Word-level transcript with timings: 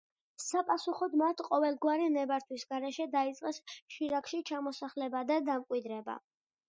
საპასუხოდ 0.43 1.11
მათ 1.21 1.43
ყოველგვარი 1.47 2.07
ნებართვის 2.15 2.65
გარეშე 2.71 3.07
დაიწყეს 3.17 3.61
შირაქში 3.97 4.41
ჩამოსახლება 4.51 5.23
და 5.35 5.39
დამკვიდრება. 5.51 6.19